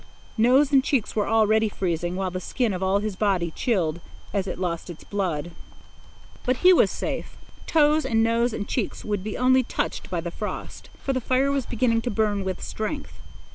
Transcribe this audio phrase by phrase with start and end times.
[0.39, 3.99] Nose and cheeks were already freezing, while the skin of all his body chilled
[4.33, 5.51] as it lost its blood.
[6.43, 7.35] But he was safe.
[7.67, 11.51] Toes and nose and cheeks would be only touched by the frost, for the fire
[11.51, 13.13] was beginning to burn with strength.